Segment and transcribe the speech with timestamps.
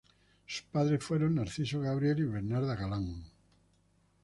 [0.47, 3.25] Sus padres fueron Narciso Gabriel y Bernarda Galán.